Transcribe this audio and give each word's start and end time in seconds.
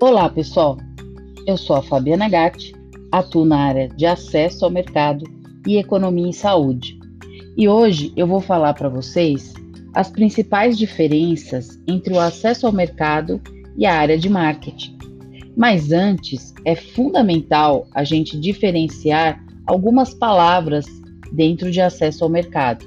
Olá, 0.00 0.28
pessoal. 0.28 0.78
Eu 1.44 1.56
sou 1.56 1.74
a 1.74 1.82
Fabiana 1.82 2.28
Gatti, 2.28 2.72
atuo 3.10 3.44
na 3.44 3.58
área 3.58 3.88
de 3.88 4.06
acesso 4.06 4.64
ao 4.64 4.70
mercado 4.70 5.24
e 5.66 5.76
economia 5.76 6.28
em 6.28 6.32
saúde. 6.32 6.96
E 7.56 7.68
hoje 7.68 8.12
eu 8.16 8.24
vou 8.24 8.40
falar 8.40 8.74
para 8.74 8.88
vocês 8.88 9.52
as 9.92 10.08
principais 10.08 10.78
diferenças 10.78 11.82
entre 11.88 12.14
o 12.14 12.20
acesso 12.20 12.64
ao 12.64 12.72
mercado 12.72 13.40
e 13.76 13.86
a 13.86 13.98
área 13.98 14.16
de 14.16 14.28
marketing. 14.28 14.96
Mas 15.56 15.90
antes, 15.90 16.54
é 16.64 16.76
fundamental 16.76 17.88
a 17.92 18.04
gente 18.04 18.38
diferenciar 18.38 19.44
algumas 19.66 20.14
palavras 20.14 20.86
dentro 21.32 21.72
de 21.72 21.80
acesso 21.80 22.22
ao 22.22 22.30
mercado. 22.30 22.86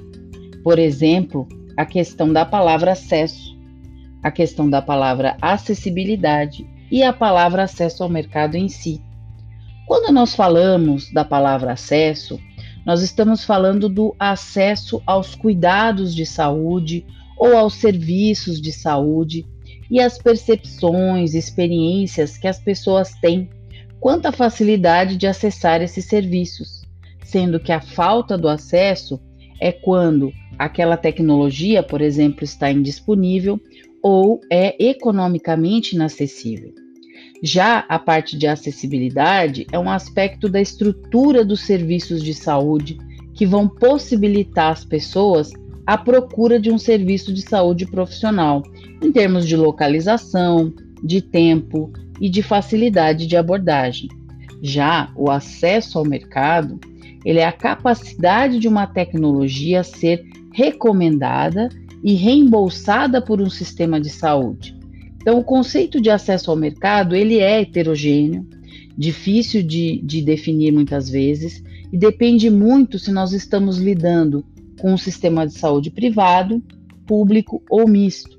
Por 0.64 0.78
exemplo, 0.78 1.46
a 1.76 1.84
questão 1.84 2.32
da 2.32 2.46
palavra 2.46 2.92
acesso, 2.92 3.54
a 4.22 4.30
questão 4.30 4.70
da 4.70 4.80
palavra 4.80 5.36
acessibilidade 5.42 6.71
e 6.92 7.02
a 7.02 7.10
palavra 7.10 7.62
acesso 7.62 8.02
ao 8.02 8.08
mercado 8.10 8.54
em 8.54 8.68
si. 8.68 9.02
Quando 9.86 10.12
nós 10.12 10.34
falamos 10.34 11.10
da 11.10 11.24
palavra 11.24 11.72
acesso, 11.72 12.38
nós 12.84 13.00
estamos 13.00 13.44
falando 13.44 13.88
do 13.88 14.14
acesso 14.18 15.02
aos 15.06 15.34
cuidados 15.34 16.14
de 16.14 16.26
saúde 16.26 17.06
ou 17.38 17.56
aos 17.56 17.76
serviços 17.76 18.60
de 18.60 18.70
saúde 18.72 19.46
e 19.90 20.00
as 20.00 20.18
percepções, 20.18 21.32
experiências 21.32 22.36
que 22.36 22.46
as 22.46 22.60
pessoas 22.60 23.14
têm 23.22 23.48
quanto 23.98 24.26
à 24.26 24.32
facilidade 24.32 25.16
de 25.16 25.26
acessar 25.26 25.80
esses 25.80 26.04
serviços, 26.04 26.82
sendo 27.24 27.58
que 27.58 27.72
a 27.72 27.80
falta 27.80 28.36
do 28.36 28.48
acesso 28.48 29.18
é 29.58 29.72
quando 29.72 30.30
aquela 30.58 30.98
tecnologia, 30.98 31.82
por 31.82 32.02
exemplo, 32.02 32.44
está 32.44 32.70
indisponível 32.70 33.58
ou 34.02 34.40
é 34.50 34.76
economicamente 34.84 35.94
inacessível. 35.94 36.81
Já 37.42 37.84
a 37.88 37.98
parte 37.98 38.36
de 38.36 38.46
acessibilidade 38.46 39.66
é 39.72 39.78
um 39.78 39.90
aspecto 39.90 40.48
da 40.48 40.60
estrutura 40.60 41.44
dos 41.44 41.60
serviços 41.60 42.22
de 42.22 42.34
saúde 42.34 42.98
que 43.34 43.46
vão 43.46 43.68
possibilitar 43.68 44.72
às 44.72 44.84
pessoas 44.84 45.50
a 45.86 45.98
procura 45.98 46.60
de 46.60 46.70
um 46.70 46.78
serviço 46.78 47.32
de 47.32 47.42
saúde 47.42 47.86
profissional, 47.86 48.62
em 49.02 49.10
termos 49.10 49.46
de 49.46 49.56
localização, 49.56 50.72
de 51.02 51.20
tempo 51.20 51.92
e 52.20 52.28
de 52.28 52.42
facilidade 52.42 53.26
de 53.26 53.36
abordagem. 53.36 54.08
Já 54.62 55.10
o 55.16 55.28
acesso 55.30 55.98
ao 55.98 56.04
mercado, 56.04 56.78
ele 57.24 57.40
é 57.40 57.46
a 57.46 57.52
capacidade 57.52 58.60
de 58.60 58.68
uma 58.68 58.86
tecnologia 58.86 59.82
ser 59.82 60.24
recomendada 60.52 61.68
e 62.04 62.14
reembolsada 62.14 63.20
por 63.20 63.40
um 63.40 63.50
sistema 63.50 64.00
de 64.00 64.10
saúde. 64.10 64.76
Então, 65.22 65.38
o 65.38 65.44
conceito 65.44 66.00
de 66.00 66.10
acesso 66.10 66.50
ao 66.50 66.56
mercado 66.56 67.14
ele 67.14 67.38
é 67.38 67.60
heterogêneo, 67.60 68.44
difícil 68.98 69.62
de, 69.62 70.02
de 70.02 70.20
definir 70.20 70.72
muitas 70.72 71.08
vezes 71.08 71.62
e 71.92 71.96
depende 71.96 72.50
muito 72.50 72.98
se 72.98 73.12
nós 73.12 73.32
estamos 73.32 73.78
lidando 73.78 74.44
com 74.80 74.92
um 74.92 74.98
sistema 74.98 75.46
de 75.46 75.54
saúde 75.54 75.92
privado, 75.92 76.60
público 77.06 77.62
ou 77.70 77.86
misto. 77.86 78.36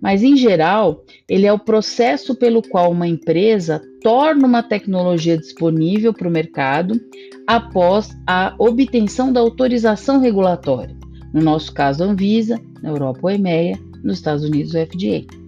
Mas, 0.00 0.22
em 0.22 0.36
geral, 0.36 1.04
ele 1.28 1.46
é 1.46 1.52
o 1.52 1.58
processo 1.58 2.34
pelo 2.34 2.62
qual 2.62 2.92
uma 2.92 3.08
empresa 3.08 3.82
torna 4.00 4.46
uma 4.46 4.62
tecnologia 4.62 5.36
disponível 5.36 6.14
para 6.14 6.28
o 6.28 6.30
mercado 6.30 6.98
após 7.44 8.16
a 8.24 8.54
obtenção 8.56 9.32
da 9.32 9.40
autorização 9.40 10.20
regulatória. 10.20 10.96
No 11.34 11.42
nosso 11.42 11.72
caso, 11.74 12.04
a 12.04 12.06
Anvisa, 12.06 12.58
na 12.80 12.90
Europa, 12.90 13.20
o 13.24 13.30
EMEA, 13.30 13.76
nos 14.02 14.18
Estados 14.18 14.44
Unidos, 14.44 14.72
o 14.72 14.78
FDA 14.78 15.39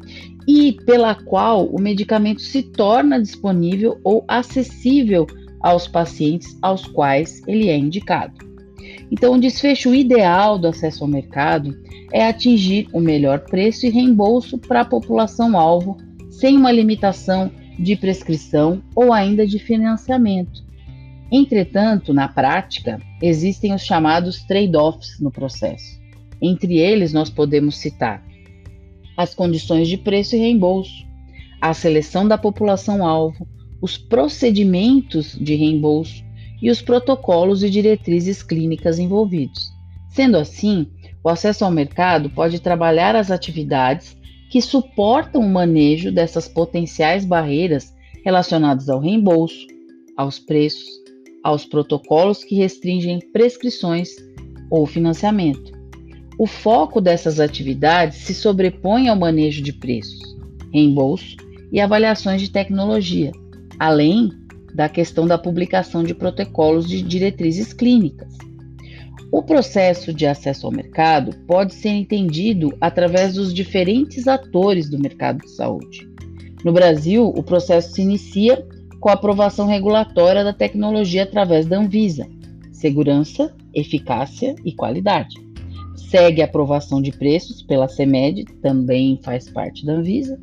e 0.47 0.73
pela 0.85 1.15
qual 1.15 1.67
o 1.67 1.81
medicamento 1.81 2.41
se 2.41 2.63
torna 2.63 3.21
disponível 3.21 4.01
ou 4.03 4.25
acessível 4.27 5.27
aos 5.61 5.87
pacientes 5.87 6.59
aos 6.61 6.87
quais 6.87 7.43
ele 7.47 7.69
é 7.69 7.77
indicado. 7.77 8.35
Então, 9.11 9.35
o 9.35 9.41
desfecho 9.41 9.95
ideal 9.95 10.59
do 10.59 10.69
acesso 10.69 11.05
ao 11.05 11.11
mercado 11.11 11.79
é 12.13 12.27
atingir 12.27 12.89
o 12.93 13.01
melhor 13.01 13.41
preço 13.41 13.87
e 13.87 13.91
reembolso 13.91 14.59
para 14.59 14.81
a 14.81 14.85
população-alvo, 14.85 15.99
sem 16.31 16.57
uma 16.57 16.73
limitação 16.73 17.51
de 17.79 17.95
prescrição 17.95 18.83
ou 18.95 19.13
ainda 19.13 19.47
de 19.47 19.59
financiamento. 19.59 20.65
Entretanto, 21.31 22.13
na 22.13 22.29
prática, 22.29 23.01
existem 23.21 23.73
os 23.75 23.83
chamados 23.83 24.43
trade-offs 24.45 25.21
no 25.21 25.31
processo. 25.31 26.01
Entre 26.41 26.79
eles, 26.79 27.13
nós 27.13 27.31
podemos 27.31 27.77
citar 27.77 28.23
as 29.17 29.35
condições 29.35 29.89
de 29.89 29.97
preço 29.97 30.37
e 30.37 30.39
reembolso, 30.39 31.05
a 31.61 31.73
seleção 31.75 32.27
da 32.27 32.37
população-alvo, 32.37 33.47
os 33.81 33.97
procedimentos 33.99 35.37
de 35.41 35.55
reembolso 35.55 36.25
e 36.61 36.71
os 36.71 36.81
protocolos 36.81 37.63
e 37.63 37.71
diretrizes 37.71 38.43
clínicas 38.43 38.99
envolvidos. 38.99 39.73
Sendo 40.11 40.37
assim, 40.37 40.87
o 41.25 41.29
acesso 41.29 41.65
ao 41.65 41.71
mercado 41.71 42.31
pode 42.31 42.61
trabalhar 42.61 43.17
as 43.17 43.31
atividades 43.31 44.17
que 44.51 44.61
suportam 44.61 45.41
o 45.41 45.49
manejo 45.49 46.13
dessas 46.13 46.47
potenciais 46.47 47.25
barreiras 47.25 47.93
relacionadas 48.25 48.89
ao 48.89 49.01
reembolso, 49.01 49.67
aos 50.17 50.39
preços, 50.39 50.89
aos 51.43 51.65
protocolos 51.65 52.45
que 52.45 52.55
restringem 52.55 53.19
prescrições 53.33 54.11
ou 54.71 54.87
financiamento. 54.87 55.82
O 56.43 56.47
foco 56.49 57.01
dessas 57.01 57.39
atividades 57.39 58.17
se 58.17 58.35
sobrepõe 58.35 59.09
ao 59.09 59.15
manejo 59.15 59.63
de 59.63 59.73
preços, 59.73 60.19
reembolso 60.73 61.37
e 61.71 61.79
avaliações 61.79 62.41
de 62.41 62.51
tecnologia, 62.51 63.31
além 63.79 64.29
da 64.75 64.89
questão 64.89 65.25
da 65.25 65.39
publicação 65.39 66.03
de 66.03 66.13
protocolos 66.13 66.89
de 66.89 67.01
diretrizes 67.01 67.73
clínicas. 67.73 68.37
O 69.31 69.41
processo 69.45 70.13
de 70.13 70.27
acesso 70.27 70.67
ao 70.67 70.73
mercado 70.73 71.33
pode 71.47 71.75
ser 71.75 71.91
entendido 71.91 72.77
através 72.81 73.35
dos 73.35 73.55
diferentes 73.55 74.27
atores 74.27 74.91
do 74.91 74.99
mercado 74.99 75.43
de 75.43 75.51
saúde. 75.53 76.09
No 76.65 76.73
Brasil, 76.73 77.29
o 77.29 77.43
processo 77.45 77.95
se 77.95 78.03
inicia 78.03 78.67
com 78.99 79.09
a 79.09 79.13
aprovação 79.13 79.69
regulatória 79.69 80.43
da 80.43 80.53
tecnologia 80.53 81.23
através 81.23 81.67
da 81.67 81.79
Anvisa, 81.79 82.27
segurança, 82.73 83.55
eficácia 83.73 84.57
e 84.65 84.73
qualidade 84.73 85.52
segue 86.13 86.43
a 86.43 86.45
aprovação 86.45 87.01
de 87.01 87.11
preços 87.11 87.63
pela 87.63 87.89
CEMED, 87.89 88.45
também 88.61 89.19
faz 89.23 89.49
parte 89.49 89.87
da 89.87 89.95
Anvisa. 89.95 90.39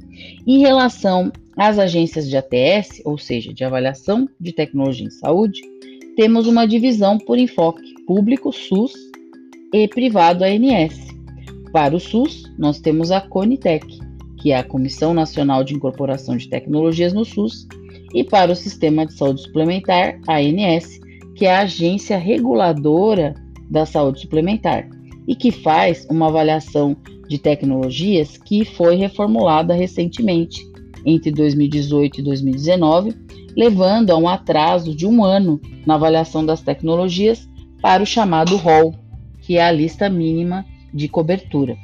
Em 0.47 0.57
relação 0.57 1.31
às 1.55 1.77
agências 1.77 2.27
de 2.27 2.35
ATS, 2.35 3.03
ou 3.05 3.19
seja, 3.19 3.53
de 3.53 3.63
avaliação 3.63 4.27
de 4.39 4.51
tecnologia 4.51 5.05
em 5.05 5.11
saúde, 5.11 5.61
temos 6.15 6.47
uma 6.47 6.65
divisão 6.65 7.19
por 7.19 7.37
enfoque 7.37 7.83
público 8.07 8.51
SUS 8.51 8.93
e 9.71 9.87
privado 9.87 10.43
ANS. 10.43 11.07
Para 11.71 11.95
o 11.95 11.99
SUS, 11.99 12.51
nós 12.57 12.79
temos 12.79 13.11
a 13.11 13.21
Conitec, 13.21 13.85
que 14.41 14.51
é 14.51 14.57
a 14.57 14.63
Comissão 14.63 15.13
Nacional 15.13 15.63
de 15.63 15.75
Incorporação 15.75 16.35
de 16.35 16.49
Tecnologias 16.49 17.13
no 17.13 17.23
SUS, 17.23 17.67
e 18.11 18.23
para 18.23 18.51
o 18.51 18.55
Sistema 18.55 19.05
de 19.05 19.13
Saúde 19.13 19.43
Suplementar, 19.43 20.19
ANS, 20.27 20.99
que 21.35 21.45
é 21.45 21.53
a 21.53 21.61
agência 21.61 22.17
reguladora 22.17 23.35
da 23.69 23.85
saúde 23.85 24.21
suplementar 24.21 24.89
e 25.29 25.35
que 25.35 25.51
faz 25.51 26.07
uma 26.09 26.27
avaliação 26.27 26.97
de 27.27 27.37
tecnologias 27.37 28.35
que 28.35 28.65
foi 28.65 28.95
reformulada 28.95 29.75
recentemente, 29.75 30.67
entre 31.05 31.29
2018 31.31 32.19
e 32.19 32.23
2019, 32.23 33.13
levando 33.55 34.09
a 34.09 34.17
um 34.17 34.27
atraso 34.27 34.95
de 34.95 35.05
um 35.05 35.23
ano 35.23 35.61
na 35.85 35.93
avaliação 35.93 36.43
das 36.43 36.61
tecnologias 36.61 37.47
para 37.79 38.01
o 38.01 38.07
chamado 38.07 38.57
ROL, 38.57 38.95
que 39.41 39.57
é 39.57 39.61
a 39.61 39.71
lista 39.71 40.09
mínima 40.09 40.65
de 40.91 41.07
cobertura. 41.07 41.77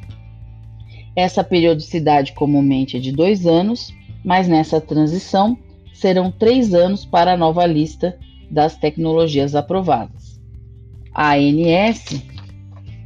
Essa 1.15 1.43
periodicidade 1.43 2.33
comumente 2.33 2.97
é 2.97 2.99
de 2.99 3.11
dois 3.11 3.45
anos, 3.45 3.93
mas 4.23 4.47
nessa 4.47 4.81
transição 4.81 5.55
serão 5.93 6.31
três 6.31 6.73
anos 6.73 7.05
para 7.05 7.33
a 7.33 7.37
nova 7.37 7.63
lista 7.67 8.17
das 8.49 8.75
tecnologias 8.75 9.53
aprovadas. 9.53 10.41
A 11.13 11.35
ANS 11.35 12.34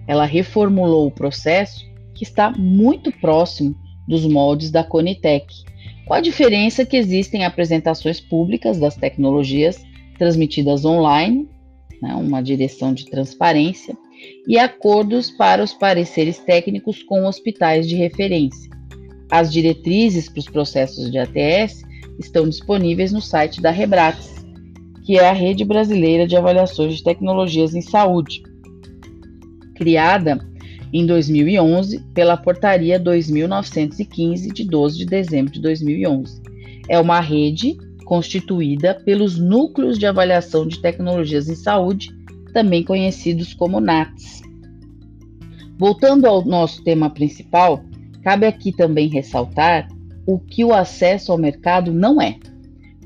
ela 0.09 0.25
reformulou 0.25 1.05
o 1.05 1.11
processo 1.11 1.87
que 2.15 2.23
está 2.23 2.49
muito 2.49 3.11
próximo 3.21 3.75
dos 4.07 4.25
moldes 4.25 4.71
da 4.71 4.83
Conitec, 4.83 5.45
com 6.07 6.15
a 6.15 6.19
diferença 6.19 6.83
que 6.83 6.97
existem 6.97 7.45
apresentações 7.45 8.19
públicas 8.19 8.79
das 8.79 8.95
tecnologias 8.95 9.85
transmitidas 10.17 10.83
online, 10.83 11.47
né, 12.01 12.15
uma 12.15 12.41
direção 12.41 12.91
de 12.91 13.05
transparência, 13.05 13.95
e 14.47 14.57
acordos 14.57 15.29
para 15.29 15.63
os 15.63 15.75
pareceres 15.75 16.39
técnicos 16.39 17.03
com 17.03 17.25
hospitais 17.25 17.87
de 17.87 17.95
referência. 17.95 18.67
As 19.31 19.53
diretrizes 19.53 20.27
para 20.27 20.39
os 20.39 20.49
processos 20.49 21.11
de 21.11 21.19
ATS 21.19 21.83
estão 22.17 22.49
disponíveis 22.49 23.11
no 23.11 23.21
site 23.21 23.61
da 23.61 23.69
Rebrates, 23.69 24.43
que 25.05 25.19
é 25.19 25.29
a 25.29 25.33
Rede 25.33 25.63
Brasileira 25.63 26.27
de 26.27 26.35
Avaliações 26.35 26.97
de 26.97 27.03
Tecnologias 27.03 27.75
em 27.75 27.81
Saúde, 27.81 28.41
criada 29.79 30.37
em 30.91 31.05
2011 31.05 31.99
pela 32.13 32.35
Portaria 32.35 32.99
2915 32.99 34.49
de 34.49 34.65
12 34.65 34.97
de 34.97 35.05
dezembro 35.05 35.53
de 35.53 35.61
2011. 35.61 36.41
é 36.89 36.99
uma 36.99 37.21
rede 37.21 37.77
constituída 38.03 38.95
pelos 39.05 39.37
núcleos 39.37 39.97
de 39.97 40.05
avaliação 40.05 40.67
de 40.67 40.81
tecnologias 40.81 41.47
em 41.47 41.55
saúde, 41.55 42.09
também 42.51 42.83
conhecidos 42.83 43.53
como 43.53 43.79
NATs. 43.79 44.41
Voltando 45.77 46.25
ao 46.25 46.43
nosso 46.43 46.83
tema 46.83 47.11
principal, 47.11 47.83
cabe 48.23 48.47
aqui 48.47 48.71
também 48.71 49.07
ressaltar 49.07 49.87
o 50.25 50.39
que 50.39 50.65
o 50.65 50.73
acesso 50.73 51.31
ao 51.31 51.37
mercado 51.37 51.93
não 51.93 52.19
é. 52.19 52.37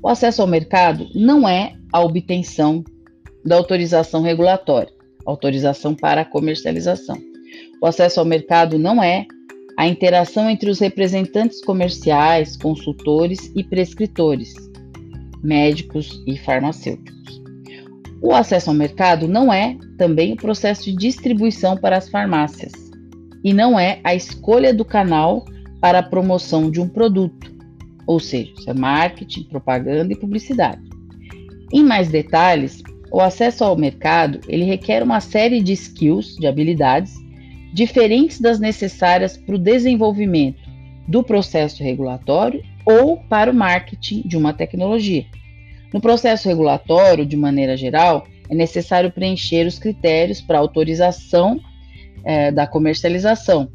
O 0.01 0.07
acesso 0.07 0.41
ao 0.41 0.47
mercado 0.47 1.05
não 1.13 1.47
é 1.47 1.73
a 1.91 1.99
obtenção 1.99 2.81
da 3.45 3.57
autorização 3.57 4.21
regulatória, 4.21 4.93
autorização 5.25 5.95
para 5.95 6.25
comercialização. 6.25 7.17
O 7.81 7.85
acesso 7.85 8.19
ao 8.19 8.25
mercado 8.25 8.77
não 8.77 9.01
é 9.03 9.25
a 9.77 9.87
interação 9.87 10.49
entre 10.49 10.69
os 10.69 10.79
representantes 10.79 11.63
comerciais, 11.63 12.55
consultores 12.55 13.51
e 13.55 13.63
prescritores, 13.63 14.53
médicos 15.43 16.21
e 16.27 16.37
farmacêuticos. 16.37 17.41
O 18.21 18.33
acesso 18.33 18.69
ao 18.69 18.75
mercado 18.75 19.27
não 19.27 19.51
é 19.51 19.77
também 19.97 20.33
o 20.33 20.37
processo 20.37 20.85
de 20.85 20.95
distribuição 20.95 21.75
para 21.75 21.97
as 21.97 22.07
farmácias 22.07 22.71
e 23.43 23.53
não 23.53 23.77
é 23.77 23.99
a 24.03 24.15
escolha 24.15 24.73
do 24.73 24.85
canal 24.85 25.43
para 25.81 25.99
a 25.99 26.03
promoção 26.03 26.71
de 26.71 26.79
um 26.79 26.87
produto, 26.87 27.53
ou 28.07 28.19
seja, 28.19 28.53
é 28.67 28.73
marketing, 28.73 29.43
propaganda 29.43 30.13
e 30.13 30.17
publicidade. 30.17 30.81
Em 31.73 31.83
mais 31.83 32.07
detalhes, 32.07 32.81
o 33.13 33.21
acesso 33.21 33.63
ao 33.63 33.77
mercado 33.77 34.41
ele 34.47 34.65
requer 34.65 35.03
uma 35.03 35.21
série 35.21 35.61
de 35.61 35.71
skills, 35.71 36.35
de 36.35 36.47
habilidades 36.47 37.13
diferentes 37.71 38.41
das 38.41 38.59
necessárias 38.59 39.37
para 39.37 39.53
o 39.53 39.59
desenvolvimento 39.59 40.59
do 41.07 41.21
processo 41.23 41.83
regulatório 41.83 42.63
ou 42.83 43.17
para 43.17 43.51
o 43.51 43.53
marketing 43.53 44.23
de 44.25 44.35
uma 44.35 44.51
tecnologia. 44.51 45.25
No 45.93 46.01
processo 46.01 46.47
regulatório, 46.47 47.23
de 47.23 47.37
maneira 47.37 47.77
geral, 47.77 48.25
é 48.49 48.55
necessário 48.55 49.11
preencher 49.11 49.67
os 49.67 49.77
critérios 49.77 50.41
para 50.41 50.57
autorização 50.57 51.59
é, 52.25 52.51
da 52.51 52.65
comercialização, 52.65 53.69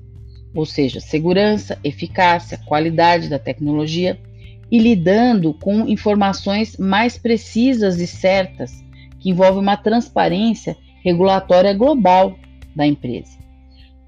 ou 0.52 0.66
seja, 0.66 0.98
segurança, 0.98 1.78
eficácia, 1.84 2.58
qualidade 2.66 3.28
da 3.28 3.38
tecnologia, 3.38 4.18
e 4.68 4.80
lidando 4.80 5.54
com 5.54 5.88
informações 5.88 6.76
mais 6.76 7.16
precisas 7.16 8.00
e 8.00 8.06
certas, 8.06 8.82
que 9.20 9.30
envolvem 9.30 9.60
uma 9.60 9.76
transparência 9.76 10.76
regulatória 11.04 11.72
global 11.74 12.36
da 12.74 12.86
empresa. 12.86 13.38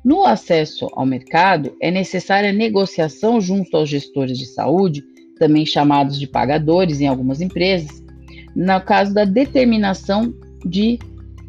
No 0.04 0.24
acesso 0.24 0.88
ao 0.92 1.04
mercado, 1.04 1.76
é 1.80 1.90
necessária 1.90 2.52
negociação 2.52 3.40
junto 3.40 3.76
aos 3.76 3.88
gestores 3.88 4.38
de 4.38 4.46
saúde, 4.46 5.02
também 5.38 5.66
chamados 5.66 6.18
de 6.18 6.26
pagadores 6.26 7.00
em 7.00 7.06
algumas 7.06 7.40
empresas, 7.40 8.02
no 8.54 8.80
caso 8.80 9.12
da 9.12 9.24
determinação 9.24 10.34
de 10.64 10.98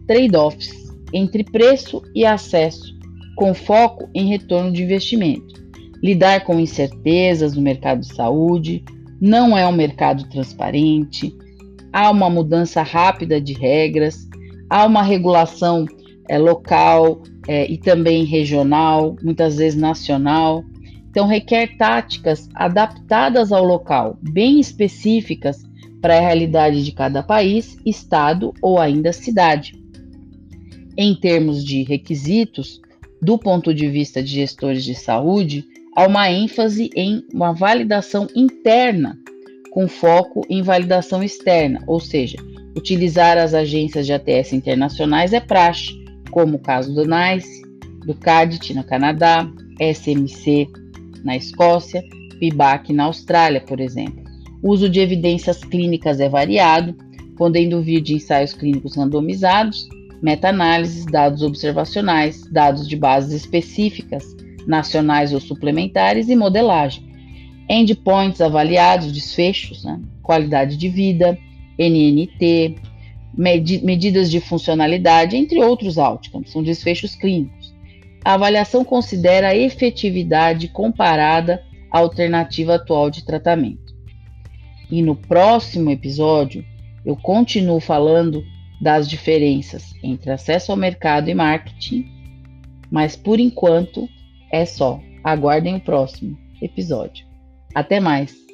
trade-offs 0.07 0.71
entre 1.13 1.43
preço 1.43 2.01
e 2.15 2.25
acesso, 2.25 2.97
com 3.35 3.53
foco 3.53 4.09
em 4.13 4.27
retorno 4.27 4.71
de 4.71 4.83
investimento. 4.83 5.61
Lidar 6.01 6.43
com 6.43 6.59
incertezas 6.59 7.55
no 7.55 7.61
mercado 7.61 8.01
de 8.01 8.13
saúde, 8.13 8.83
não 9.19 9.57
é 9.57 9.67
um 9.67 9.71
mercado 9.71 10.27
transparente, 10.29 11.33
há 11.91 12.09
uma 12.09 12.29
mudança 12.29 12.81
rápida 12.81 13.39
de 13.39 13.53
regras, 13.53 14.27
há 14.69 14.85
uma 14.85 15.03
regulação 15.03 15.85
é, 16.29 16.37
local 16.37 17.21
é, 17.47 17.69
e 17.69 17.77
também 17.77 18.23
regional, 18.23 19.15
muitas 19.21 19.57
vezes 19.57 19.79
nacional. 19.79 20.63
Então, 21.09 21.27
requer 21.27 21.75
táticas 21.77 22.47
adaptadas 22.55 23.51
ao 23.51 23.63
local, 23.63 24.17
bem 24.21 24.59
específicas 24.59 25.61
para 26.01 26.17
a 26.17 26.21
realidade 26.21 26.83
de 26.83 26.91
cada 26.91 27.21
país, 27.21 27.77
estado 27.85 28.53
ou 28.61 28.79
ainda 28.79 29.11
cidade. 29.11 29.79
Em 30.97 31.13
termos 31.13 31.63
de 31.63 31.83
requisitos, 31.83 32.81
do 33.21 33.37
ponto 33.37 33.73
de 33.73 33.87
vista 33.87 34.23
de 34.23 34.29
gestores 34.29 34.83
de 34.83 34.95
saúde, 34.95 35.65
há 35.95 36.07
uma 36.07 36.31
ênfase 36.31 36.89
em 36.95 37.23
uma 37.33 37.53
validação 37.53 38.27
interna, 38.35 39.17
com 39.71 39.87
foco 39.87 40.45
em 40.49 40.61
validação 40.61 41.23
externa, 41.23 41.81
ou 41.87 41.99
seja, 41.99 42.37
utilizar 42.75 43.37
as 43.37 43.53
agências 43.53 44.05
de 44.05 44.13
ATS 44.13 44.53
internacionais 44.53 45.33
é 45.33 45.39
praxe, 45.39 45.99
como 46.29 46.57
o 46.57 46.59
caso 46.59 46.93
do 46.93 47.05
NICE, 47.05 47.61
do 48.05 48.13
CADIT 48.13 48.73
no 48.73 48.83
Canadá, 48.83 49.49
SMC 49.79 50.67
na 51.23 51.35
Escócia, 51.35 52.03
PIBAC 52.39 52.93
na 52.93 53.05
Austrália, 53.05 53.61
por 53.61 53.79
exemplo. 53.79 54.21
O 54.61 54.71
uso 54.71 54.89
de 54.89 54.99
evidências 54.99 55.63
clínicas 55.63 56.19
é 56.19 56.27
variado, 56.27 56.95
podendo 57.37 57.81
vir 57.81 58.01
de 58.01 58.15
ensaios 58.15 58.53
clínicos 58.53 58.95
randomizados, 58.95 59.87
meta-análises, 60.21 61.05
dados 61.05 61.41
observacionais, 61.41 62.45
dados 62.51 62.87
de 62.87 62.95
bases 62.95 63.33
específicas, 63.33 64.23
nacionais 64.67 65.33
ou 65.33 65.39
suplementares 65.39 66.29
e 66.29 66.35
modelagem. 66.35 67.10
Endpoints 67.73 68.41
avaliados, 68.41 69.13
desfechos, 69.13 69.85
né? 69.85 69.97
qualidade 70.21 70.75
de 70.75 70.89
vida, 70.89 71.37
NNT, 71.79 72.75
medi 73.33 73.81
medidas 73.81 74.29
de 74.29 74.41
funcionalidade, 74.41 75.37
entre 75.37 75.63
outros 75.63 75.97
outcomes, 75.97 76.51
são 76.51 76.61
desfechos 76.61 77.15
clínicos. 77.15 77.73
A 78.25 78.33
avaliação 78.33 78.83
considera 78.83 79.47
a 79.47 79.55
efetividade 79.55 80.67
comparada 80.67 81.63
à 81.89 81.99
alternativa 81.99 82.75
atual 82.75 83.09
de 83.09 83.23
tratamento. 83.23 83.95
E 84.91 85.01
no 85.01 85.15
próximo 85.15 85.89
episódio, 85.91 86.65
eu 87.05 87.15
continuo 87.15 87.79
falando 87.79 88.43
das 88.81 89.07
diferenças 89.07 89.93
entre 90.03 90.29
acesso 90.29 90.73
ao 90.73 90.77
mercado 90.77 91.29
e 91.29 91.33
marketing, 91.33 92.05
mas 92.91 93.15
por 93.15 93.39
enquanto 93.39 94.09
é 94.51 94.65
só. 94.65 94.99
Aguardem 95.23 95.75
o 95.75 95.79
próximo 95.79 96.37
episódio. 96.61 97.30
Até 97.73 97.99
mais! 97.99 98.50